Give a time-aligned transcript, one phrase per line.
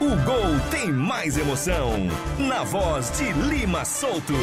[0.00, 1.92] o gol tem mais emoção.
[2.38, 4.34] Na voz de Lima Solto.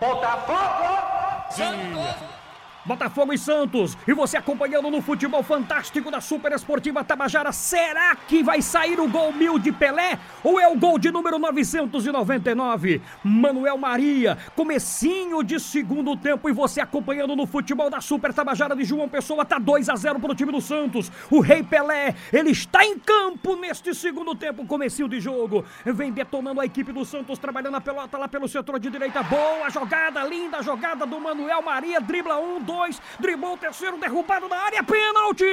[0.00, 1.46] Botafogo!
[1.50, 2.45] Santos!
[2.86, 3.98] Botafogo e Santos.
[4.06, 7.50] E você acompanhando no futebol fantástico da Super Esportiva Tabajara.
[7.50, 10.18] Será que vai sair o gol mil de Pelé?
[10.44, 13.02] Ou é o gol de número 999?
[13.24, 16.48] Manuel Maria, comecinho de segundo tempo.
[16.48, 19.44] E você acompanhando no futebol da Super Tabajara de João Pessoa.
[19.44, 21.10] Tá 2 a 0 pro time do Santos.
[21.28, 24.64] O Rei Pelé, ele está em campo neste segundo tempo.
[24.64, 25.64] Comecinho de jogo.
[25.84, 29.24] Vem detonando a equipe do Santos, trabalhando a pelota lá pelo setor de direita.
[29.24, 32.00] Boa jogada, linda jogada do Manuel Maria.
[32.00, 35.44] Dribla um, dois dois, driblou o terceiro, derrubado na área, pênalti!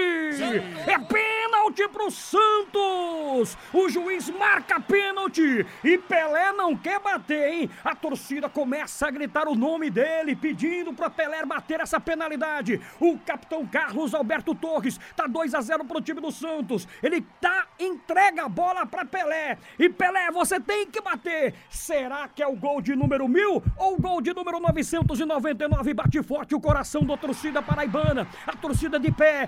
[0.87, 3.57] É pênalti pro Santos!
[3.71, 7.69] O juiz marca pênalti e Pelé não quer bater, hein?
[7.83, 12.81] A torcida começa a gritar o nome dele, pedindo pra Pelé bater essa penalidade.
[12.99, 16.87] O capitão Carlos Alberto Torres tá 2 a 0 pro time do Santos.
[17.01, 19.57] Ele tá entrega a bola pra Pelé.
[19.79, 21.53] E Pelé, você tem que bater.
[21.69, 25.93] Será que é o gol de número mil ou o gol de número 999?
[25.93, 29.47] Bate forte o coração do a torcida paraibana, a torcida de pé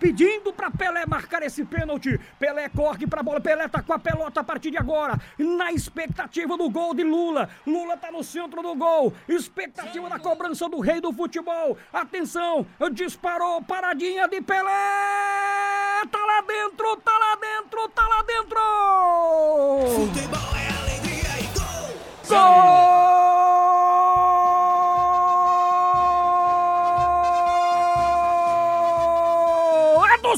[0.00, 2.18] pedindo para Pelé marcar esse pênalti.
[2.38, 5.70] Pelé corre para a bola, Pelé tá com a pelota a partir de agora, na
[5.72, 7.50] expectativa do gol de Lula.
[7.66, 11.76] Lula tá no centro do gol, expectativa da cobrança do rei do futebol.
[11.92, 14.70] Atenção, disparou, paradinha de Pelé!
[16.10, 18.58] Tá lá dentro, tá lá dentro, tá lá dentro!
[19.94, 21.90] Futebol é alegria e gol!
[22.28, 22.94] Gol!
[30.06, 30.36] É do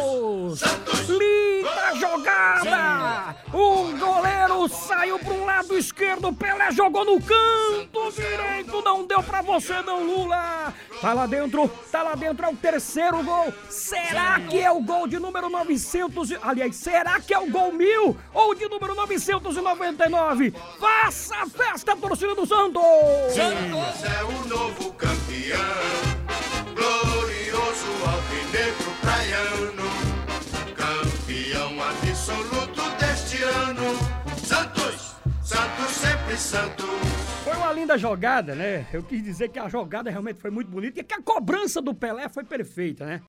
[0.00, 0.58] Santos!
[0.60, 1.08] Santos!
[1.08, 3.36] Linda jogada!
[3.52, 9.40] O goleiro saiu para um lado esquerdo, Pelé jogou no canto direito, não deu pra
[9.42, 10.72] você não, Lula!
[11.00, 13.52] Tá lá dentro, tá lá dentro, é o terceiro gol.
[13.68, 16.30] Será que é o gol de número 900?
[16.30, 20.52] e- Aliás, será que é o gol mil ou de número 999?
[20.80, 22.82] Faça a festa, torcida do Santos!
[23.34, 25.45] Santos é o novo campeão,
[37.44, 38.84] Foi uma linda jogada, né?
[38.92, 41.94] Eu quis dizer que a jogada realmente foi muito bonita e que a cobrança do
[41.94, 43.22] Pelé foi perfeita, né?